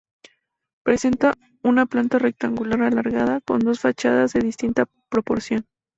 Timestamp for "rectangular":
2.17-2.81